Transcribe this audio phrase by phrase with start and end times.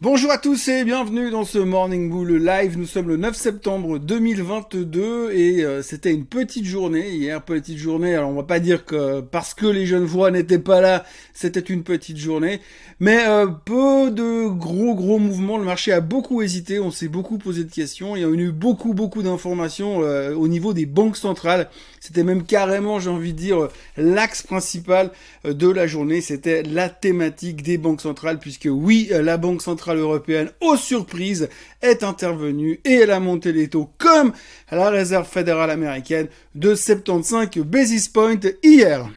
[0.00, 2.78] Bonjour à tous et bienvenue dans ce Morning Bull Live.
[2.78, 8.14] Nous sommes le 9 septembre 2022 et euh, c'était une petite journée hier, petite journée.
[8.14, 11.58] Alors on va pas dire que parce que les jeunes voix n'étaient pas là, c'était
[11.58, 12.60] une petite journée,
[13.00, 15.58] mais euh, peu de gros gros mouvements.
[15.58, 18.14] Le marché a beaucoup hésité, on s'est beaucoup posé de questions.
[18.14, 21.70] Il y a eu beaucoup beaucoup d'informations euh, au niveau des banques centrales.
[21.98, 25.10] C'était même carrément, j'ai envie de dire, l'axe principal
[25.44, 26.20] de la journée.
[26.20, 31.48] C'était la thématique des banques centrales puisque oui, la banque centrale européenne, aux surprises,
[31.82, 34.32] est intervenue et elle a monté les taux comme
[34.70, 39.08] la réserve fédérale américaine de 75 basis points hier.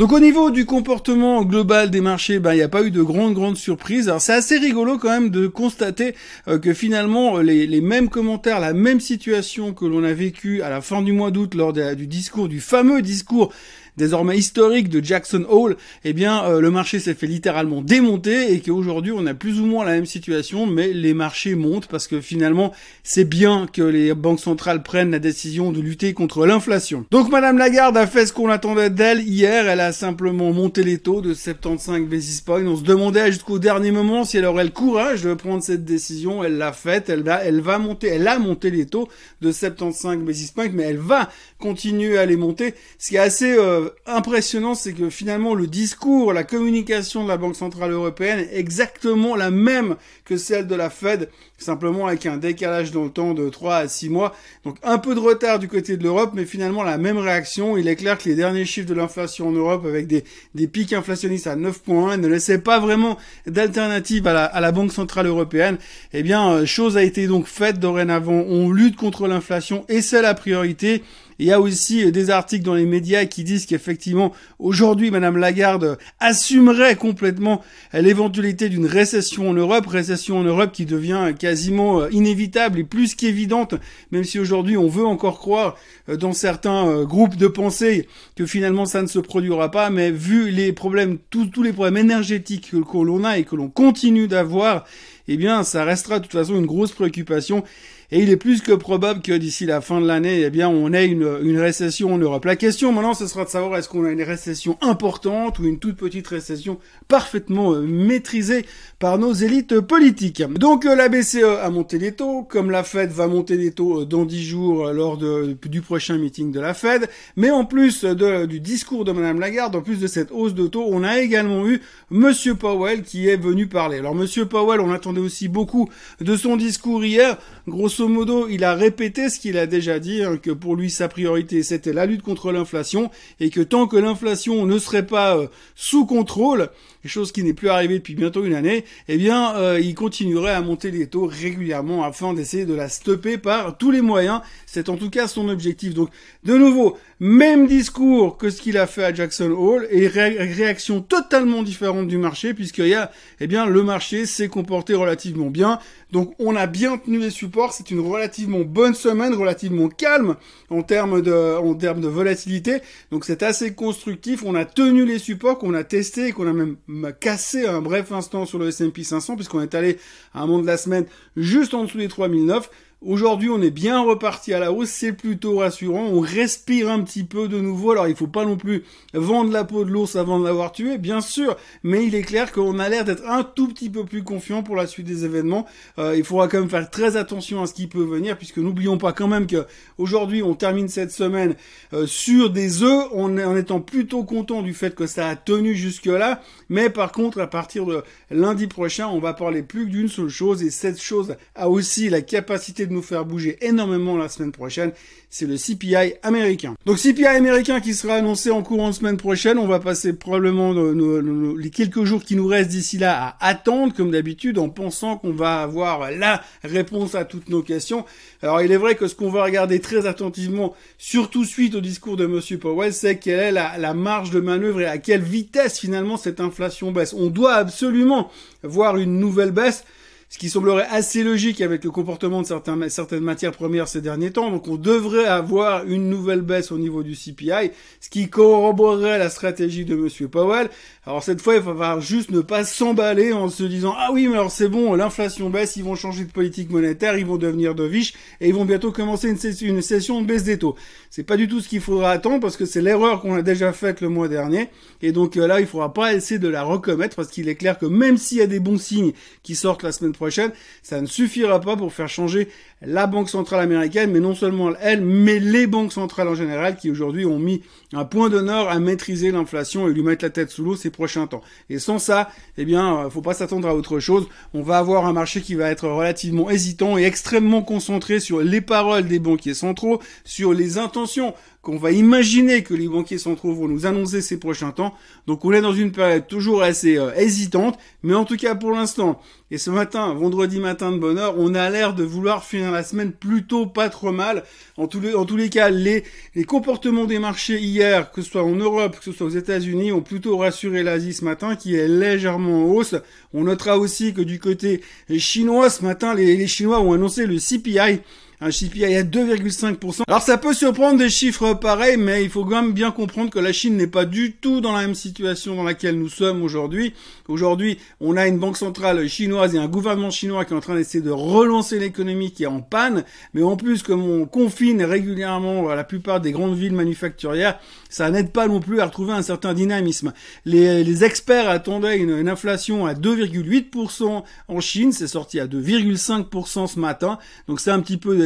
[0.00, 3.02] Donc au niveau du comportement global des marchés, ben il n'y a pas eu de
[3.02, 4.08] grandes grandes surprises.
[4.08, 6.14] Alors c'est assez rigolo quand même de constater
[6.48, 10.70] euh, que finalement les, les, mêmes commentaires, la même situation que l'on a vécu à
[10.70, 13.52] la fin du mois d'août lors du discours, du fameux discours
[14.00, 18.60] désormais historique de Jackson Hole, eh bien euh, le marché s'est fait littéralement démonter et
[18.60, 22.22] qu'aujourd'hui on a plus ou moins la même situation, mais les marchés montent parce que
[22.22, 22.72] finalement
[23.04, 27.04] c'est bien que les banques centrales prennent la décision de lutter contre l'inflation.
[27.10, 30.96] Donc Madame Lagarde a fait ce qu'on attendait d'elle hier, elle a simplement monté les
[30.96, 32.64] taux de 75 basis points.
[32.64, 36.42] On se demandait jusqu'au dernier moment si elle aurait le courage de prendre cette décision,
[36.42, 39.08] elle l'a faite, elle va, monter, elle a monté les taux
[39.42, 41.28] de 75 basis points, mais elle va
[41.58, 42.74] continuer à les monter.
[42.98, 47.36] Ce qui est assez euh, impressionnant, c'est que finalement le discours, la communication de la
[47.36, 52.36] Banque Centrale Européenne est exactement la même que celle de la Fed, simplement avec un
[52.36, 54.34] décalage dans le temps de 3 à 6 mois.
[54.64, 57.76] Donc un peu de retard du côté de l'Europe, mais finalement la même réaction.
[57.76, 60.24] Il est clair que les derniers chiffres de l'inflation en Europe, avec des,
[60.54, 64.92] des pics inflationnistes à 9.1, ne laissaient pas vraiment d'alternative à la, à la Banque
[64.92, 65.78] Centrale Européenne.
[66.12, 68.44] Eh bien, euh, chose a été donc faite dorénavant.
[68.48, 71.02] On lutte contre l'inflation et c'est la priorité.
[71.40, 75.96] Il y a aussi des articles dans les médias qui disent qu'effectivement, aujourd'hui, Madame Lagarde
[76.18, 77.62] assumerait complètement
[77.94, 83.14] l'éventualité d'une récession en Europe, récession en Europe qui devient quasiment euh, inévitable et plus
[83.14, 83.74] qu'évidente,
[84.12, 85.78] même si aujourd'hui on veut encore croire
[86.10, 88.06] euh, dans certains euh, groupes de pensée
[88.36, 92.72] que finalement ça ne se produira pas, mais vu les problèmes, tous les problèmes énergétiques
[92.72, 94.84] que, que l'on a et que l'on continue d'avoir,
[95.26, 97.64] eh bien, ça restera de toute façon une grosse préoccupation.
[98.12, 100.92] Et il est plus que probable que d'ici la fin de l'année, eh bien, on
[100.92, 102.44] ait une, récession en Europe.
[102.44, 105.78] La question maintenant, ce sera de savoir est-ce qu'on a une récession importante ou une
[105.78, 108.66] toute petite récession parfaitement euh, maîtrisée
[108.98, 110.42] par nos élites politiques.
[110.42, 114.00] Donc, euh, la BCE a monté les taux, comme la Fed va monter les taux
[114.00, 117.08] euh, dans 10 jours lors du prochain meeting de la Fed.
[117.36, 120.86] Mais en plus du discours de Madame Lagarde, en plus de cette hausse de taux,
[120.88, 123.98] on a également eu Monsieur Powell qui est venu parler.
[123.98, 125.88] Alors, Monsieur Powell, on attendait aussi beaucoup
[126.20, 127.38] de son discours hier.
[127.68, 127.99] Grosso
[128.48, 131.92] il a répété ce qu'il a déjà dit, hein, que pour lui sa priorité c'était
[131.92, 136.70] la lutte contre l'inflation et que tant que l'inflation ne serait pas euh, sous contrôle,
[137.04, 140.60] chose qui n'est plus arrivée depuis bientôt une année, eh bien euh, il continuerait à
[140.60, 144.40] monter les taux régulièrement afin d'essayer de la stopper par tous les moyens.
[144.66, 145.94] C'est en tout cas son objectif.
[145.94, 146.10] Donc
[146.44, 151.62] de nouveau, même discours que ce qu'il a fait à Jackson Hole et réaction totalement
[151.62, 155.78] différente du marché puisqu'il y a, eh bien le marché s'est comporté relativement bien.
[156.12, 160.36] Donc on a bien tenu les supports, c'est une relativement bonne semaine, relativement calme
[160.68, 162.78] en termes de, en termes de volatilité.
[163.10, 164.42] Donc c'est assez constructif.
[164.44, 166.76] On a tenu les supports qu'on a testé et qu'on a même
[167.20, 169.98] cassé un bref instant sur le S&P 500 puisqu'on est allé
[170.34, 171.06] à un moment de la semaine
[171.36, 172.70] juste en dessous des 3009.
[173.02, 176.04] Aujourd'hui, on est bien reparti à la hausse, c'est plutôt rassurant.
[176.12, 177.92] On respire un petit peu de nouveau.
[177.92, 178.84] Alors, il faut pas non plus
[179.14, 182.52] vendre la peau de l'ours avant de l'avoir tué, bien sûr, mais il est clair
[182.52, 185.64] qu'on a l'air d'être un tout petit peu plus confiant pour la suite des événements.
[185.98, 188.98] Euh, il faudra quand même faire très attention à ce qui peut venir, puisque n'oublions
[188.98, 189.64] pas quand même que
[189.96, 191.54] aujourd'hui, on termine cette semaine
[191.94, 195.74] euh, sur des œufs, en, en étant plutôt content du fait que ça a tenu
[195.74, 196.42] jusque là.
[196.68, 200.62] Mais par contre, à partir de lundi prochain, on va parler plus d'une seule chose,
[200.62, 204.92] et cette chose a aussi la capacité nous faire bouger énormément la semaine prochaine,
[205.30, 206.74] c'est le CPI américain.
[206.86, 210.72] Donc CPI américain qui sera annoncé en courant de semaine prochaine, on va passer probablement
[210.72, 215.32] les quelques jours qui nous restent d'ici là à attendre comme d'habitude en pensant qu'on
[215.32, 218.04] va avoir la réponse à toutes nos questions.
[218.42, 222.16] Alors il est vrai que ce qu'on va regarder très attentivement, surtout suite au discours
[222.16, 226.16] de Monsieur Powell, c'est quelle est la marge de manœuvre et à quelle vitesse finalement
[226.16, 227.14] cette inflation baisse.
[227.14, 228.30] On doit absolument
[228.62, 229.84] voir une nouvelle baisse
[230.30, 234.30] ce qui semblerait assez logique avec le comportement de certains, certaines matières premières ces derniers
[234.30, 234.52] temps.
[234.52, 239.28] Donc on devrait avoir une nouvelle baisse au niveau du CPI, ce qui corroborerait la
[239.28, 240.70] stratégie de Monsieur Powell.
[241.04, 244.28] Alors cette fois, il va falloir juste ne pas s'emballer en se disant ah oui
[244.28, 247.74] mais alors c'est bon, l'inflation baisse, ils vont changer de politique monétaire, ils vont devenir
[247.74, 250.76] dovish et ils vont bientôt commencer une session, une session de baisse des taux.
[251.10, 253.72] C'est pas du tout ce qu'il faudra attendre parce que c'est l'erreur qu'on a déjà
[253.72, 254.68] faite le mois dernier
[255.02, 257.80] et donc euh, là il faudra pas essayer de la recommettre parce qu'il est clair
[257.80, 259.12] que même s'il y a des bons signes
[259.42, 260.52] qui sortent la semaine prochaine,
[260.82, 262.48] ça ne suffira pas pour faire changer
[262.82, 266.90] la Banque centrale américaine, mais non seulement elle, mais les banques centrales en général qui
[266.90, 267.62] aujourd'hui ont mis
[267.92, 271.26] un point d'honneur à maîtriser l'inflation et lui mettre la tête sous l'eau ces prochains
[271.26, 271.42] temps.
[271.68, 274.28] Et sans ça, eh bien, euh, faut pas s'attendre à autre chose.
[274.54, 278.60] On va avoir un marché qui va être relativement hésitant et extrêmement concentré sur les
[278.60, 283.68] paroles des banquiers centraux, sur les intentions qu'on va imaginer que les banquiers centraux vont
[283.68, 284.94] nous annoncer ces prochains temps.
[285.26, 288.70] Donc on est dans une période toujours assez euh, hésitante, mais en tout cas pour
[288.70, 292.69] l'instant, et ce matin, vendredi matin de bonne heure, on a l'air de vouloir finir
[292.70, 294.44] la semaine plutôt pas trop mal.
[294.76, 296.04] En tous les, cas, les,
[296.46, 300.02] comportements des marchés hier, que ce soit en Europe, que ce soit aux États-Unis, ont
[300.02, 302.94] plutôt rassuré l'Asie ce matin, qui est légèrement en hausse.
[303.34, 304.80] On notera aussi que du côté
[305.18, 308.00] chinois, ce matin, les Chinois ont annoncé le CPI,
[308.40, 310.02] un CPI à 2,5%.
[310.08, 313.38] Alors ça peut surprendre des chiffres pareils, mais il faut quand même bien comprendre que
[313.38, 316.94] la Chine n'est pas du tout dans la même situation dans laquelle nous sommes aujourd'hui.
[317.28, 320.74] Aujourd'hui, on a une banque centrale chinoise et un gouvernement chinois qui est en train
[320.74, 323.04] d'essayer de relancer l'économie qui est en panne,
[323.34, 327.58] mais en plus comme on confine régulièrement la plupart des grandes villes manufacturières,
[327.90, 330.14] ça n'aide pas non plus à retrouver un certain dynamisme.
[330.46, 336.66] Les, les experts attendaient une, une inflation à 2,8% en Chine, c'est sorti à 2,5%
[336.66, 338.16] ce matin, donc c'est un petit peu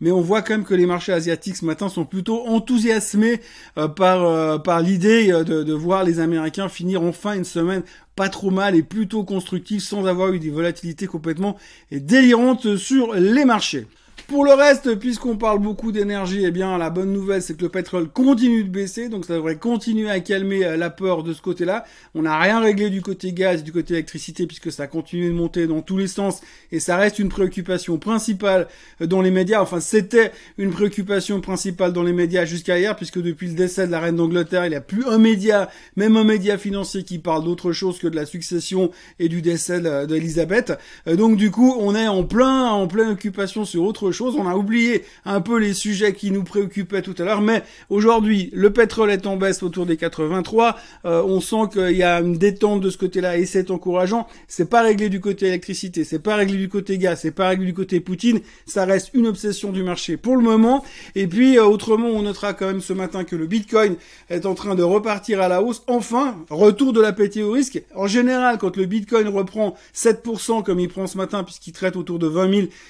[0.00, 3.40] mais on voit quand même que les marchés asiatiques ce matin sont plutôt enthousiasmés
[3.76, 7.82] euh, par euh, par l'idée euh, de, de voir les Américains finir enfin une semaine
[8.16, 11.56] pas trop mal et plutôt constructive sans avoir eu des volatilités complètement
[11.92, 13.86] délirantes sur les marchés.
[14.26, 17.70] Pour le reste, puisqu'on parle beaucoup d'énergie, eh bien la bonne nouvelle c'est que le
[17.70, 21.40] pétrole continue de baisser, donc ça devrait continuer à calmer euh, la peur de ce
[21.40, 21.84] côté-là.
[22.14, 25.66] On n'a rien réglé du côté gaz, du côté électricité, puisque ça continue de monter
[25.66, 26.42] dans tous les sens
[26.72, 28.68] et ça reste une préoccupation principale
[29.00, 29.62] euh, dans les médias.
[29.62, 33.92] Enfin, c'était une préoccupation principale dans les médias jusqu'à hier, puisque depuis le décès de
[33.92, 37.44] la reine d'Angleterre, il n'y a plus un média, même un média financier qui parle
[37.44, 40.78] d'autre chose que de la succession et du décès d'Elisabeth.
[41.06, 44.46] Euh, donc du coup, on est en plein, en pleine occupation sur autre chose on
[44.46, 48.72] a oublié un peu les sujets qui nous préoccupaient tout à l'heure, mais aujourd'hui, le
[48.72, 50.76] pétrole est en baisse autour des 83.
[51.04, 54.26] Euh, on sent qu'il y a une détente de ce côté-là et c'est encourageant.
[54.48, 57.66] C'est pas réglé du côté électricité, c'est pas réglé du côté gaz, c'est pas réglé
[57.66, 58.40] du côté Poutine.
[58.66, 60.84] Ça reste une obsession du marché pour le moment.
[61.14, 63.96] Et puis, euh, autrement, on notera quand même ce matin que le Bitcoin
[64.30, 65.82] est en train de repartir à la hausse.
[65.86, 67.82] Enfin, retour de l'appétit au risque.
[67.94, 72.18] En général, quand le Bitcoin reprend 7% comme il prend ce matin, puisqu'il traite autour
[72.18, 72.48] de 20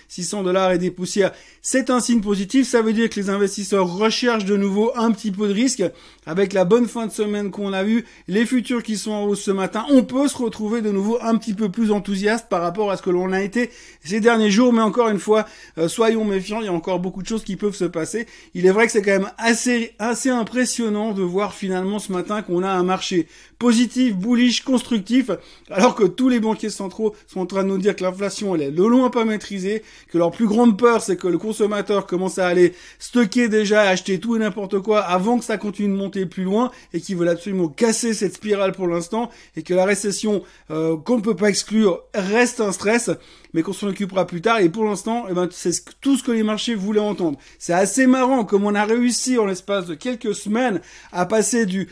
[0.08, 0.90] 600 dollars et des
[1.62, 2.68] c'est un signe positif.
[2.68, 5.82] Ça veut dire que les investisseurs recherchent de nouveau un petit peu de risque.
[6.26, 9.42] Avec la bonne fin de semaine qu'on a vue, les futurs qui sont en hausse
[9.42, 12.90] ce matin, on peut se retrouver de nouveau un petit peu plus enthousiaste par rapport
[12.90, 13.70] à ce que l'on a été
[14.04, 14.72] ces derniers jours.
[14.72, 15.46] Mais encore une fois,
[15.78, 16.60] euh, soyons méfiants.
[16.60, 18.26] Il y a encore beaucoup de choses qui peuvent se passer.
[18.54, 22.42] Il est vrai que c'est quand même assez, assez impressionnant de voir finalement ce matin
[22.42, 23.26] qu'on a un marché
[23.58, 25.30] positif, bullish, constructif,
[25.70, 28.62] alors que tous les banquiers centraux sont en train de nous dire que l'inflation elle
[28.62, 32.38] est de loin pas maîtrisée, que leur plus grande peur c'est que le consommateur commence
[32.38, 36.26] à aller stocker déjà, acheter tout et n'importe quoi avant que ça continue de monter
[36.26, 40.42] plus loin et qu'ils veulent absolument casser cette spirale pour l'instant et que la récession
[40.70, 43.10] euh, qu'on ne peut pas exclure reste un stress
[43.54, 44.60] mais qu'on s'en occupera plus tard.
[44.60, 47.38] Et pour l'instant, eh ben, c'est tout ce que les marchés voulaient entendre.
[47.58, 50.80] C'est assez marrant comme on a réussi en l'espace de quelques semaines
[51.12, 51.88] à passer du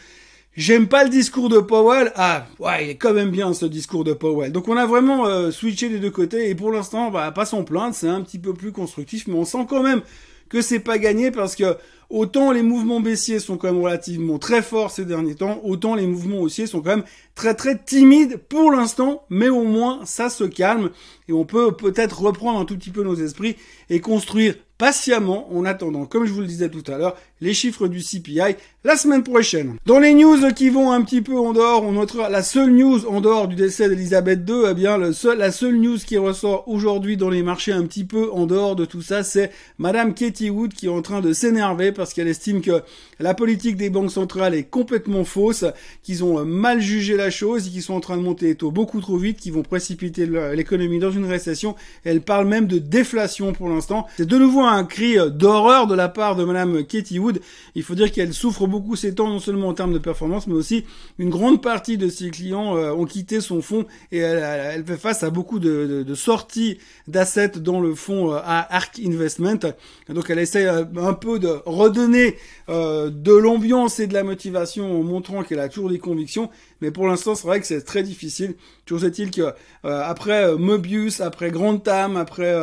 [0.56, 2.12] J'aime pas le discours de Powell.
[2.17, 4.52] Ah, ouais, il est quand même bien ce discours de Powell.
[4.52, 7.62] Donc on a vraiment euh, switché des deux côtés et pour l'instant, bah, pas s'en
[7.62, 10.00] plaindre, c'est un petit peu plus constructif, mais on sent quand même
[10.49, 11.76] que c'est pas gagné parce que
[12.10, 16.06] autant les mouvements baissiers sont quand même relativement très forts ces derniers temps, autant les
[16.06, 20.44] mouvements haussiers sont quand même très très timides pour l'instant, mais au moins ça se
[20.44, 20.90] calme
[21.28, 23.56] et on peut peut-être reprendre un tout petit peu nos esprits
[23.90, 27.88] et construire patiemment en attendant, comme je vous le disais tout à l'heure, les chiffres
[27.88, 29.76] du CPI la semaine prochaine.
[29.86, 33.06] Dans les news qui vont un petit peu en dehors, on notera la seule news
[33.06, 36.68] en dehors du décès d'Elisabeth II, eh bien le seul, la seule news qui ressort
[36.68, 40.50] aujourd'hui dans les marchés un petit peu en dehors de tout ça, c'est Madame Katie
[40.50, 42.83] Wood qui est en train de s'énerver parce qu'elle estime que
[43.19, 45.65] la politique des banques centrales est complètement fausse,
[46.03, 49.00] qu'ils ont mal jugé la chose, qu'ils sont en train de monter les taux beaucoup
[49.00, 51.75] trop vite, qu'ils vont précipiter l'économie dans une récession.
[52.05, 54.07] Elle parle même de déflation pour l'instant.
[54.17, 57.41] C'est de nouveau un cri d'horreur de la part de Madame Katie Wood.
[57.75, 60.55] Il faut dire qu'elle souffre beaucoup ces temps, non seulement en termes de performance, mais
[60.55, 60.85] aussi
[61.19, 65.23] une grande partie de ses clients euh, ont quitté son fonds et elle, fait face
[65.23, 69.73] à beaucoup de, sorties d'assets dans le fonds euh, ARK Investment.
[70.09, 72.37] Donc elle essaie euh, un peu de redonner
[72.69, 76.50] de l'ambiance et de la motivation en montrant qu'elle a toujours des convictions.
[76.81, 78.55] Mais pour l'instant, c'est vrai que c'est très difficile.
[78.85, 79.52] Toujours est-il que
[79.85, 82.55] après Mobius, après Grand Tam, après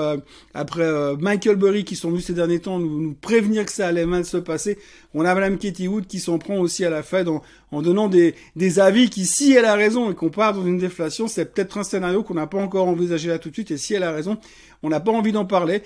[0.54, 4.06] après Michael Burry qui sont venus ces derniers temps nous, nous prévenir que ça allait
[4.06, 4.78] mal se passer,
[5.14, 8.08] on a Madame Katie Wood qui s'en prend aussi à la Fed en, en donnant
[8.08, 11.46] des, des avis qui, si elle a raison et qu'on part dans une déflation, c'est
[11.46, 13.72] peut-être un scénario qu'on n'a pas encore envisagé là tout de suite.
[13.72, 14.38] Et si elle a raison,
[14.82, 15.82] on n'a pas envie d'en parler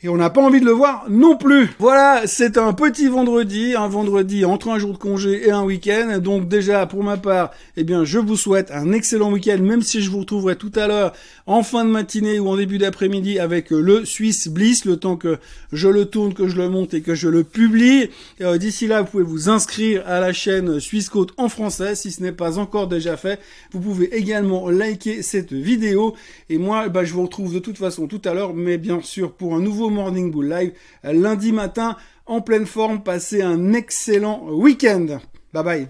[0.00, 1.70] et on n'a pas envie de le voir non plus.
[1.80, 6.20] Voilà, c'est un petit vendredi, un vendredi entre un jour de congé et un week-end.
[6.20, 10.00] Donc déjà, pour ma part, eh bien, je vous souhaite un excellent week-end, même si
[10.00, 11.14] je vous retrouverai tout à l'heure
[11.48, 15.38] en fin de matinée ou en début d'après-midi avec le Swiss Bliss, le temps que
[15.72, 18.08] je le tourne, que je le monte et que je le publie.
[18.40, 22.12] Euh, d'ici là, vous pouvez vous inscrire à la chaîne Suisse Côte en français, si
[22.12, 23.40] ce n'est pas encore déjà fait.
[23.72, 26.14] Vous pouvez également liker cette vidéo.
[26.50, 29.32] Et moi, bah, je vous retrouve de toute façon tout à l'heure, mais bien sûr
[29.32, 30.72] pour un Morning Bull Live
[31.04, 33.02] lundi matin en pleine forme.
[33.02, 35.18] Passez un excellent week-end.
[35.52, 35.88] Bye bye.